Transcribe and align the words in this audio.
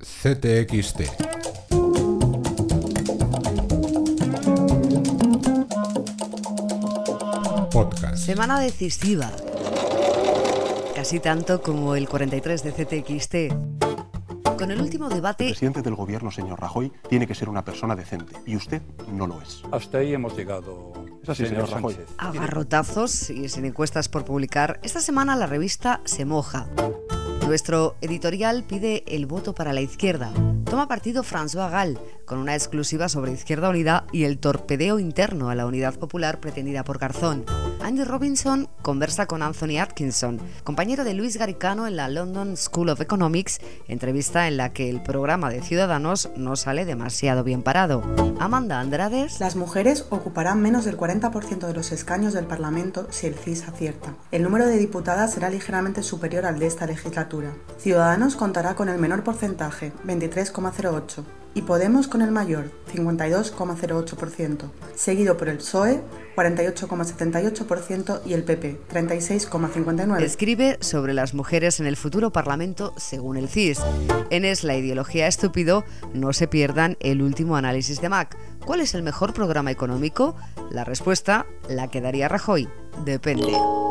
CTXT. 0.00 1.02
Podcast. 7.70 8.16
Semana 8.16 8.60
decisiva. 8.60 9.30
Casi 10.94 11.20
tanto 11.20 11.60
como 11.60 11.96
el 11.96 12.08
43 12.08 12.62
de 12.62 12.72
CTXT. 12.72 13.34
Con 14.58 14.70
el 14.70 14.80
último 14.80 15.08
El 15.08 15.14
debate 15.14 15.44
presidente 15.48 15.82
del 15.82 15.94
gobierno, 15.94 16.30
señor 16.30 16.60
Rajoy, 16.60 16.92
tiene 17.08 17.26
que 17.26 17.34
ser 17.34 17.48
una 17.48 17.64
persona 17.64 17.94
decente 17.94 18.34
y 18.46 18.56
usted 18.56 18.82
no 19.12 19.26
lo 19.26 19.40
es. 19.42 19.62
Hasta 19.70 19.98
ahí 19.98 20.14
hemos 20.14 20.36
llegado. 20.36 20.92
Es 21.22 21.28
así, 21.28 21.46
señor 21.46 21.70
Rajoy. 21.70 21.96
a 22.16 22.32
garrotazos 22.32 23.28
y 23.28 23.50
sin 23.50 23.66
encuestas 23.66 24.08
por 24.08 24.24
publicar, 24.24 24.80
esta 24.82 25.00
semana 25.00 25.36
la 25.36 25.46
revista 25.46 26.00
se 26.04 26.24
moja. 26.24 26.66
Nuestro 27.50 27.96
editorial 28.00 28.62
pide 28.62 29.02
el 29.08 29.26
voto 29.26 29.56
para 29.56 29.72
la 29.72 29.80
izquierda. 29.80 30.32
Toma 30.66 30.86
partido 30.86 31.24
François 31.24 31.68
Gall, 31.68 31.98
con 32.30 32.38
una 32.38 32.54
exclusiva 32.54 33.08
sobre 33.08 33.32
Izquierda 33.32 33.70
Unida 33.70 34.04
y 34.12 34.22
el 34.22 34.38
torpedeo 34.38 35.00
interno 35.00 35.50
a 35.50 35.56
la 35.56 35.66
unidad 35.66 35.96
popular 35.96 36.38
pretendida 36.38 36.84
por 36.84 36.98
Garzón. 36.98 37.44
Andy 37.82 38.04
Robinson 38.04 38.68
conversa 38.82 39.26
con 39.26 39.42
Anthony 39.42 39.80
Atkinson, 39.80 40.40
compañero 40.62 41.02
de 41.02 41.14
Luis 41.14 41.38
Garicano 41.38 41.88
en 41.88 41.96
la 41.96 42.08
London 42.08 42.56
School 42.56 42.90
of 42.90 43.00
Economics, 43.00 43.58
entrevista 43.88 44.46
en 44.46 44.58
la 44.58 44.72
que 44.72 44.88
el 44.88 45.02
programa 45.02 45.50
de 45.50 45.60
Ciudadanos 45.60 46.30
no 46.36 46.54
sale 46.54 46.84
demasiado 46.84 47.42
bien 47.42 47.64
parado. 47.64 48.04
Amanda 48.38 48.78
Andrades 48.78 49.40
Las 49.40 49.56
mujeres 49.56 50.06
ocuparán 50.10 50.62
menos 50.62 50.84
del 50.84 50.96
40% 50.96 51.66
de 51.66 51.74
los 51.74 51.90
escaños 51.90 52.32
del 52.32 52.46
Parlamento 52.46 53.08
si 53.10 53.26
el 53.26 53.34
CIS 53.34 53.66
acierta. 53.66 54.14
El 54.30 54.44
número 54.44 54.68
de 54.68 54.78
diputadas 54.78 55.32
será 55.32 55.50
ligeramente 55.50 56.04
superior 56.04 56.46
al 56.46 56.60
de 56.60 56.68
esta 56.68 56.86
legislatura. 56.86 57.56
Ciudadanos 57.78 58.36
contará 58.36 58.76
con 58.76 58.88
el 58.88 58.98
menor 58.98 59.24
porcentaje, 59.24 59.92
23,08%, 60.06 61.24
y 61.54 61.62
Podemos 61.62 62.08
con 62.08 62.22
el 62.22 62.30
mayor, 62.30 62.70
52,08%, 62.92 64.70
seguido 64.94 65.36
por 65.36 65.48
el 65.48 65.58
PSOE, 65.58 66.00
48,78% 66.36 68.20
y 68.24 68.34
el 68.34 68.44
PP, 68.44 68.80
36,59%. 68.92 70.20
Escribe 70.22 70.78
sobre 70.80 71.14
las 71.14 71.34
mujeres 71.34 71.80
en 71.80 71.86
el 71.86 71.96
futuro 71.96 72.30
Parlamento 72.32 72.94
según 72.96 73.36
el 73.36 73.48
CIS. 73.48 73.80
En 74.30 74.44
Es 74.44 74.64
la 74.64 74.76
ideología 74.76 75.26
estúpido, 75.26 75.84
no 76.14 76.32
se 76.32 76.48
pierdan 76.48 76.96
el 77.00 77.22
último 77.22 77.56
análisis 77.56 78.00
de 78.00 78.08
Mac. 78.08 78.36
¿Cuál 78.64 78.80
es 78.80 78.94
el 78.94 79.02
mejor 79.02 79.32
programa 79.32 79.70
económico? 79.70 80.36
La 80.70 80.84
respuesta 80.84 81.46
la 81.68 81.88
que 81.88 82.00
daría 82.00 82.28
Rajoy. 82.28 82.68
Depende. 83.04 83.89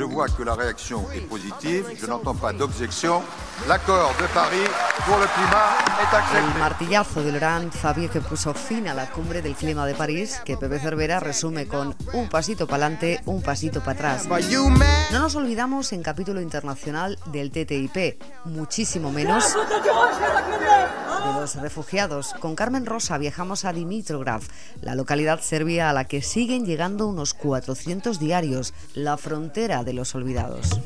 Je 0.00 0.06
vois 0.06 0.28
que 0.28 0.42
la 0.42 0.54
réaction 0.54 1.04
est 1.14 1.20
positive. 1.28 1.84
Je 1.94 2.06
n'entends 2.06 2.34
pas 2.34 2.54
d'objection. 2.54 3.20
L'accord 3.68 4.14
de 4.18 4.26
Paris 4.32 4.66
pour 5.04 5.18
le 5.18 5.26
climat 5.26 5.76
est 6.00 6.10
El 6.10 6.18
accepté. 6.20 6.58
martillazo 6.58 7.22
de 7.22 7.32
Laurent 7.32 7.70
Fabier 7.70 8.08
que 8.08 8.20
puso 8.22 8.54
fin 8.54 8.88
a 8.88 8.94
la 8.94 9.06
cumbre 9.10 9.42
del 9.42 9.54
clima 9.54 9.84
de 9.84 9.94
París, 9.94 10.40
que 10.42 10.56
Pepe 10.56 10.78
Cervera 10.78 11.20
resume 11.20 11.66
con 11.66 11.94
un 12.14 12.30
pasito 12.30 12.66
para 12.66 12.86
adelante, 12.86 13.20
un 13.26 13.42
pasito 13.42 13.80
para 13.80 14.14
atrás. 14.14 14.26
No 15.12 15.18
nos 15.18 15.36
olvidamos 15.36 15.92
en 15.92 16.02
capítulo 16.02 16.40
internacional 16.40 17.18
del 17.26 17.50
TTIP, 17.50 18.22
muchísimo 18.46 19.12
menos 19.12 19.54
de 21.20 21.40
los 21.40 21.56
refugiados. 21.56 22.34
Con 22.40 22.56
Carmen 22.56 22.86
Rosa 22.86 23.18
viajamos 23.18 23.64
a 23.64 23.72
Dimitrov, 23.72 24.42
la 24.80 24.94
localidad 24.94 25.40
serbia 25.40 25.90
a 25.90 25.92
la 25.92 26.04
que 26.04 26.22
siguen 26.22 26.64
llegando 26.64 27.06
unos 27.06 27.34
400 27.34 28.18
diarios, 28.18 28.72
la 28.94 29.16
frontera 29.16 29.84
de 29.84 29.89
los 29.92 30.14
olvidados. 30.14 30.80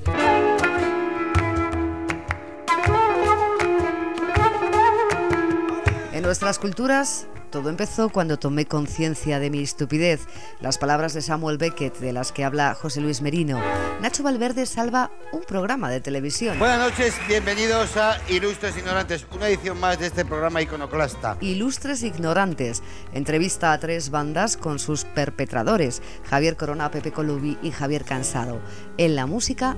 En 6.13 6.23
nuestras 6.23 6.59
culturas, 6.59 7.27
todo 7.55 7.71
empezó 7.71 8.09
cuando 8.09 8.37
tomé 8.37 8.67
conciencia 8.67 9.39
de 9.39 9.49
mi 9.49 9.63
estupidez. 9.63 10.27
Las 10.61 10.77
palabras 10.77 11.15
de 11.15 11.23
Samuel 11.23 11.57
Beckett, 11.57 12.01
de 12.01 12.13
las 12.13 12.33
que 12.33 12.43
habla 12.43 12.75
José 12.75 13.01
Luis 13.01 13.23
Merino. 13.23 13.63
Nacho 14.03 14.25
Valverde 14.25 14.67
salva 14.67 15.13
un 15.31 15.43
programa 15.43 15.89
de 15.89 16.01
televisión. 16.01 16.59
Buenas 16.59 16.81
noches, 16.81 17.15
bienvenidos 17.29 17.97
a 17.97 18.19
Ilustres 18.29 18.77
Ignorantes, 18.77 19.25
una 19.33 19.47
edición 19.47 19.79
más 19.79 20.01
de 20.01 20.09
este 20.09 20.25
programa 20.25 20.63
iconoclasta. 20.63 21.37
Ilustres 21.41 22.03
Ignorantes. 22.03 22.83
Entrevista 23.13 23.73
a 23.73 23.79
tres 23.79 24.11
bandas 24.11 24.57
con 24.57 24.81
sus 24.81 25.05
perpetradores, 25.05 26.03
Javier 26.29 26.57
Corona, 26.57 26.91
Pepe 26.91 27.13
Colubi 27.13 27.57
y 27.63 27.71
Javier 27.71 28.05
Cansado. 28.05 28.61
En 28.99 29.15
la 29.15 29.27
música, 29.27 29.77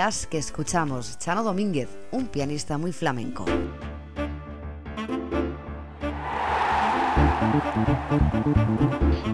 que 0.00 0.38
escuchamos, 0.38 1.18
Chano 1.18 1.42
Domínguez, 1.44 1.90
un 2.10 2.28
pianista 2.28 2.78
muy 2.78 2.90
flamenco. 2.90 3.44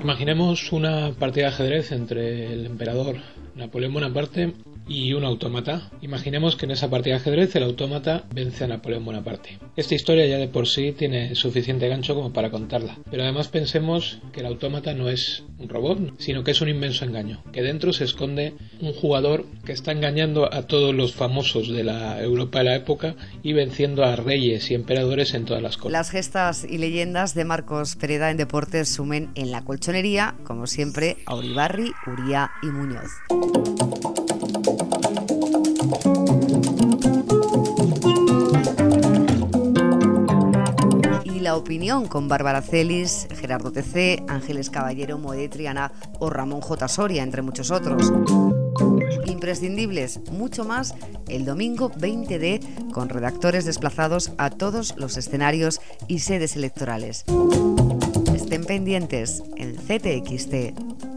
Imaginemos 0.02 0.72
una 0.72 1.12
partida 1.12 1.44
de 1.44 1.52
ajedrez 1.52 1.92
entre 1.92 2.52
el 2.52 2.66
emperador 2.66 3.14
Napoleón 3.54 3.94
Bonaparte 3.94 4.54
y 4.86 5.12
un 5.12 5.24
autómata. 5.24 5.90
Imaginemos 6.00 6.56
que 6.56 6.66
en 6.66 6.72
esa 6.72 6.90
partida 6.90 7.14
de 7.14 7.20
ajedrez 7.20 7.56
el 7.56 7.64
autómata 7.64 8.24
vence 8.32 8.64
a 8.64 8.68
Napoleón 8.68 9.04
Bonaparte. 9.04 9.58
Esta 9.76 9.94
historia 9.94 10.26
ya 10.26 10.38
de 10.38 10.48
por 10.48 10.68
sí 10.68 10.92
tiene 10.92 11.34
suficiente 11.34 11.88
gancho 11.88 12.14
como 12.14 12.32
para 12.32 12.50
contarla. 12.50 12.98
Pero 13.10 13.22
además 13.22 13.48
pensemos 13.48 14.18
que 14.32 14.40
el 14.40 14.46
autómata 14.46 14.94
no 14.94 15.08
es 15.08 15.44
un 15.58 15.68
robot, 15.68 16.14
sino 16.18 16.44
que 16.44 16.52
es 16.52 16.60
un 16.60 16.68
inmenso 16.68 17.04
engaño. 17.04 17.42
Que 17.52 17.62
dentro 17.62 17.92
se 17.92 18.04
esconde 18.04 18.54
un 18.80 18.92
jugador 18.92 19.46
que 19.64 19.72
está 19.72 19.92
engañando 19.92 20.52
a 20.52 20.62
todos 20.66 20.94
los 20.94 21.14
famosos 21.14 21.68
de 21.68 21.84
la 21.84 22.22
Europa 22.22 22.58
de 22.58 22.64
la 22.64 22.76
época 22.76 23.16
y 23.42 23.52
venciendo 23.52 24.04
a 24.04 24.16
reyes 24.16 24.70
y 24.70 24.74
emperadores 24.74 25.34
en 25.34 25.44
todas 25.44 25.62
las 25.62 25.76
cosas. 25.76 25.92
Las 25.92 26.10
gestas 26.10 26.64
y 26.64 26.78
leyendas 26.78 27.34
de 27.34 27.44
Marcos 27.44 27.96
Pereda 27.96 28.30
en 28.30 28.36
deportes 28.36 28.88
sumen 28.88 29.30
en 29.34 29.50
la 29.50 29.64
colchonería, 29.64 30.34
como 30.44 30.66
siempre, 30.66 31.16
a 31.26 31.34
Uribarri, 31.34 31.92
Uría 32.06 32.50
y 32.62 32.66
Muñoz. 32.66 33.10
Y 41.24 41.40
la 41.40 41.56
opinión 41.56 42.06
con 42.06 42.28
Bárbara 42.28 42.62
Celis, 42.62 43.28
Gerardo 43.36 43.70
TC, 43.70 44.24
Ángeles 44.28 44.70
Caballero, 44.70 45.18
Moed 45.18 45.50
Triana 45.50 45.92
o 46.18 46.30
Ramón 46.30 46.60
J. 46.60 46.88
Soria, 46.88 47.22
entre 47.22 47.42
muchos 47.42 47.70
otros. 47.70 48.12
Imprescindibles, 49.26 50.20
mucho 50.30 50.64
más 50.64 50.94
el 51.28 51.44
domingo 51.44 51.90
20D 51.90 52.90
con 52.92 53.08
redactores 53.08 53.64
desplazados 53.64 54.32
a 54.38 54.50
todos 54.50 54.94
los 54.96 55.16
escenarios 55.16 55.80
y 56.08 56.20
sedes 56.20 56.56
electorales. 56.56 57.24
Estén 58.34 58.64
pendientes 58.64 59.42
en 59.56 59.76
ctxt.es. 59.76 61.16